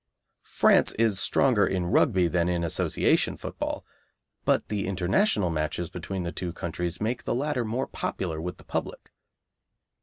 France 0.49 0.93
is 0.93 1.19
stronger 1.19 1.63
in 1.63 1.85
Rugby 1.85 2.27
than 2.27 2.49
in 2.49 2.63
Association 2.63 3.37
Football, 3.37 3.85
but 4.45 4.67
the 4.67 4.87
International 4.87 5.51
matches 5.51 5.91
between 5.91 6.23
the 6.23 6.31
two 6.31 6.51
countries 6.53 6.99
make 6.99 7.23
the 7.25 7.35
latter 7.35 7.63
more 7.63 7.85
popular 7.85 8.41
with 8.41 8.57
the 8.57 8.63
public. 8.63 9.11